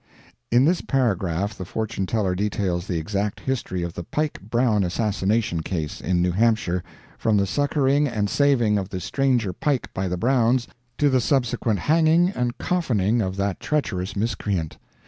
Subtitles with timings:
[0.49, 5.61] [In this paragraph the fortune teller details the exact history of the Pike Brown assassination
[5.61, 6.81] case in New Hampshire,
[7.19, 10.67] from the succoring and saving of the stranger Pike by the Browns,
[10.97, 14.79] to the subsequent hanging and coffining of that treacherous miscreant.